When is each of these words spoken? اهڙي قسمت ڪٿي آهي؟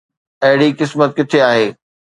اهڙي 0.45 0.69
قسمت 0.79 1.09
ڪٿي 1.17 1.39
آهي؟ 1.49 1.65